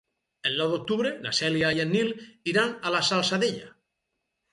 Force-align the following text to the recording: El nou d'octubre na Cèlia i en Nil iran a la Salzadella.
El 0.51 0.55
nou 0.59 0.69
d'octubre 0.75 1.11
na 1.25 1.33
Cèlia 1.39 1.69
i 1.79 1.83
en 1.83 1.91
Nil 1.97 2.09
iran 2.53 2.73
a 2.91 2.95
la 2.97 3.03
Salzadella. 3.11 3.69